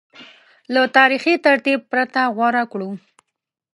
[0.73, 2.89] له تاریخي ترتیب پرته غوره کړو